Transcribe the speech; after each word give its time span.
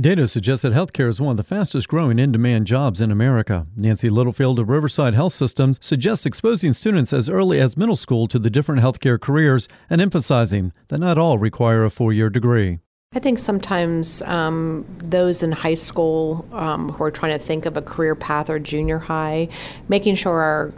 Data 0.00 0.26
suggests 0.26 0.62
that 0.62 0.72
healthcare 0.72 1.08
is 1.08 1.20
one 1.20 1.32
of 1.32 1.36
the 1.36 1.42
fastest 1.42 1.86
growing 1.86 2.18
in 2.18 2.32
demand 2.32 2.66
jobs 2.66 3.02
in 3.02 3.10
America. 3.10 3.66
Nancy 3.76 4.08
Littlefield 4.08 4.58
of 4.58 4.70
Riverside 4.70 5.12
Health 5.12 5.34
Systems 5.34 5.78
suggests 5.82 6.24
exposing 6.24 6.72
students 6.72 7.12
as 7.12 7.28
early 7.28 7.60
as 7.60 7.76
middle 7.76 7.96
school 7.96 8.26
to 8.28 8.38
the 8.38 8.48
different 8.48 8.80
healthcare 8.80 9.20
careers 9.20 9.68
and 9.90 10.00
emphasizing 10.00 10.72
that 10.88 11.00
not 11.00 11.18
all 11.18 11.36
require 11.36 11.84
a 11.84 11.90
four 11.90 12.14
year 12.14 12.30
degree. 12.30 12.78
I 13.12 13.18
think 13.18 13.38
sometimes 13.38 14.22
um, 14.22 14.86
those 15.04 15.42
in 15.42 15.52
high 15.52 15.74
school 15.74 16.46
um, 16.52 16.90
who 16.92 17.04
are 17.04 17.10
trying 17.10 17.38
to 17.38 17.44
think 17.44 17.66
of 17.66 17.76
a 17.76 17.82
career 17.82 18.14
path 18.14 18.48
or 18.48 18.58
junior 18.58 19.00
high, 19.00 19.48
making 19.88 20.14
sure 20.14 20.40
our 20.40 20.72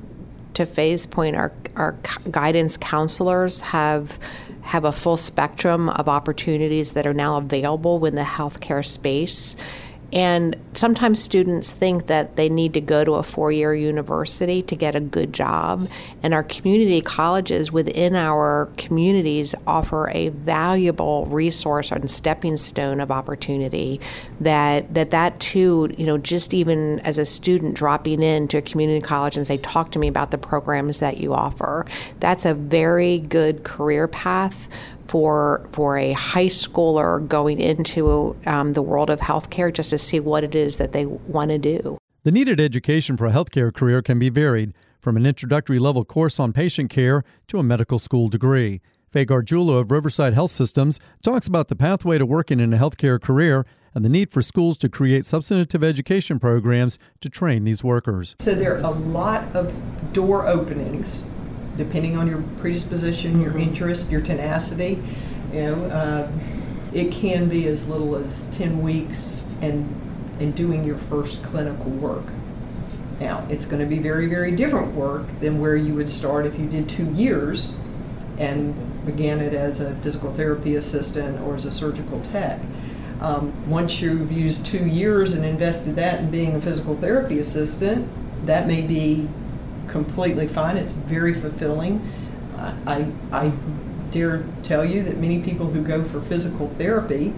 to 0.54 0.66
Faye's 0.66 1.06
point, 1.06 1.36
our, 1.36 1.52
our 1.76 1.96
guidance 2.30 2.76
counselors 2.76 3.60
have 3.60 4.18
have 4.62 4.84
a 4.84 4.92
full 4.92 5.16
spectrum 5.16 5.88
of 5.88 6.08
opportunities 6.08 6.92
that 6.92 7.04
are 7.04 7.12
now 7.12 7.36
available 7.36 8.04
in 8.06 8.14
the 8.14 8.22
healthcare 8.22 8.86
space. 8.86 9.56
And 10.12 10.56
sometimes 10.74 11.22
students 11.22 11.70
think 11.70 12.06
that 12.08 12.36
they 12.36 12.48
need 12.48 12.74
to 12.74 12.80
go 12.80 13.02
to 13.04 13.12
a 13.14 13.22
four 13.22 13.50
year 13.50 13.74
university 13.74 14.62
to 14.62 14.76
get 14.76 14.94
a 14.94 15.00
good 15.00 15.32
job. 15.32 15.88
And 16.22 16.34
our 16.34 16.42
community 16.42 17.00
colleges 17.00 17.72
within 17.72 18.14
our 18.14 18.68
communities 18.76 19.54
offer 19.66 20.10
a 20.10 20.28
valuable 20.28 21.26
resource 21.26 21.90
and 21.90 22.10
stepping 22.10 22.56
stone 22.56 23.00
of 23.00 23.10
opportunity 23.10 24.00
that, 24.40 24.92
that 24.92 25.10
that 25.12 25.40
too, 25.40 25.90
you 25.96 26.04
know, 26.04 26.18
just 26.18 26.52
even 26.52 27.00
as 27.00 27.16
a 27.16 27.24
student 27.24 27.74
dropping 27.74 28.22
into 28.22 28.58
a 28.58 28.62
community 28.62 29.00
college 29.00 29.36
and 29.36 29.46
say, 29.46 29.56
talk 29.58 29.92
to 29.92 29.98
me 29.98 30.08
about 30.08 30.30
the 30.30 30.38
programs 30.38 30.98
that 30.98 31.18
you 31.18 31.32
offer, 31.32 31.86
that's 32.20 32.44
a 32.44 32.54
very 32.54 33.18
good 33.18 33.64
career 33.64 34.06
path 34.06 34.68
for 35.08 35.66
for 35.72 35.98
a 35.98 36.12
high 36.12 36.46
schooler 36.46 37.26
going 37.26 37.60
into 37.60 38.36
um, 38.46 38.72
the 38.72 38.82
world 38.82 39.10
of 39.10 39.20
healthcare 39.20 39.72
just 39.72 39.90
to 39.90 39.98
see 39.98 40.20
what 40.20 40.44
it 40.44 40.54
is 40.54 40.76
that 40.76 40.92
they 40.92 41.06
want 41.06 41.50
to 41.50 41.58
do. 41.58 41.98
The 42.24 42.30
needed 42.30 42.60
education 42.60 43.16
for 43.16 43.26
a 43.26 43.32
healthcare 43.32 43.74
career 43.74 44.00
can 44.00 44.18
be 44.18 44.28
varied, 44.28 44.74
from 45.00 45.16
an 45.16 45.26
introductory 45.26 45.80
level 45.80 46.04
course 46.04 46.38
on 46.38 46.52
patient 46.52 46.88
care 46.88 47.24
to 47.48 47.58
a 47.58 47.62
medical 47.62 47.98
school 47.98 48.28
degree. 48.28 48.80
Faye 49.10 49.26
Gargiulo 49.26 49.80
of 49.80 49.90
Riverside 49.90 50.32
Health 50.32 50.52
Systems 50.52 50.98
talks 51.22 51.46
about 51.46 51.68
the 51.68 51.76
pathway 51.76 52.16
to 52.16 52.24
working 52.24 52.60
in 52.60 52.72
a 52.72 52.78
healthcare 52.78 53.20
career 53.20 53.66
and 53.94 54.04
the 54.04 54.08
need 54.08 54.30
for 54.30 54.40
schools 54.40 54.78
to 54.78 54.88
create 54.88 55.26
substantive 55.26 55.84
education 55.84 56.38
programs 56.38 56.98
to 57.20 57.28
train 57.28 57.64
these 57.64 57.84
workers. 57.84 58.36
So 58.38 58.54
there 58.54 58.76
are 58.76 58.80
a 58.80 58.90
lot 58.90 59.44
of 59.54 59.74
door 60.14 60.46
openings 60.46 61.26
depending 61.76 62.16
on 62.16 62.26
your 62.26 62.42
predisposition, 62.58 63.40
your 63.40 63.50
mm-hmm. 63.50 63.60
interest, 63.60 64.10
your 64.10 64.20
tenacity. 64.20 65.02
You 65.52 65.60
know, 65.60 65.74
uh, 65.84 66.30
it 66.92 67.12
can 67.12 67.48
be 67.48 67.68
as 67.68 67.86
little 67.88 68.16
as 68.16 68.46
10 68.48 68.82
weeks 68.82 69.42
and, 69.60 69.88
and 70.40 70.54
doing 70.54 70.84
your 70.84 70.98
first 70.98 71.42
clinical 71.44 71.90
work. 71.90 72.24
Now, 73.20 73.46
it's 73.48 73.64
going 73.64 73.80
to 73.80 73.86
be 73.86 73.98
very, 73.98 74.26
very 74.26 74.50
different 74.52 74.94
work 74.94 75.26
than 75.40 75.60
where 75.60 75.76
you 75.76 75.94
would 75.94 76.08
start 76.08 76.44
if 76.44 76.58
you 76.58 76.66
did 76.66 76.88
two 76.88 77.10
years 77.12 77.74
and 78.38 78.74
began 79.06 79.40
it 79.40 79.54
as 79.54 79.80
a 79.80 79.94
physical 79.96 80.32
therapy 80.34 80.76
assistant 80.76 81.40
or 81.40 81.54
as 81.54 81.64
a 81.64 81.72
surgical 81.72 82.20
tech. 82.20 82.60
Um, 83.20 83.52
once 83.70 84.00
you've 84.00 84.32
used 84.32 84.66
two 84.66 84.84
years 84.84 85.34
and 85.34 85.44
invested 85.44 85.94
that 85.96 86.20
in 86.20 86.30
being 86.30 86.56
a 86.56 86.60
physical 86.60 86.96
therapy 86.96 87.38
assistant, 87.38 88.08
that 88.46 88.66
may 88.66 88.82
be 88.82 89.28
completely 89.92 90.48
fine. 90.48 90.76
It's 90.76 90.92
very 90.92 91.34
fulfilling. 91.34 92.02
I, 92.86 93.06
I 93.30 93.52
dare 94.10 94.44
tell 94.62 94.84
you 94.84 95.02
that 95.04 95.18
many 95.18 95.40
people 95.42 95.66
who 95.66 95.82
go 95.82 96.02
for 96.02 96.20
physical 96.20 96.68
therapy 96.70 97.34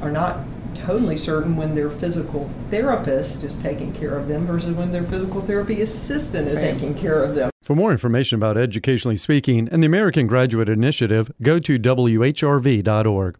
are 0.00 0.10
not 0.10 0.38
totally 0.74 1.16
certain 1.16 1.56
when 1.56 1.74
their 1.74 1.90
physical 1.90 2.50
therapist 2.70 3.42
is 3.42 3.56
taking 3.56 3.92
care 3.92 4.16
of 4.16 4.28
them 4.28 4.46
versus 4.46 4.74
when 4.74 4.92
their 4.92 5.02
physical 5.04 5.40
therapy 5.40 5.82
assistant 5.82 6.46
is 6.48 6.56
right. 6.56 6.72
taking 6.72 6.94
care 6.94 7.22
of 7.22 7.34
them. 7.34 7.50
For 7.62 7.74
more 7.74 7.92
information 7.92 8.36
about 8.36 8.56
Educationally 8.56 9.16
Speaking 9.16 9.68
and 9.70 9.82
the 9.82 9.86
American 9.86 10.26
Graduate 10.26 10.68
Initiative, 10.68 11.30
go 11.42 11.58
to 11.58 11.78
WHRV.org. 11.78 13.36